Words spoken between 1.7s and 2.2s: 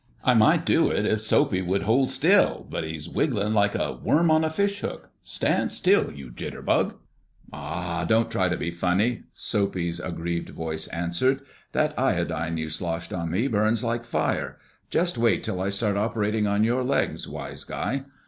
hold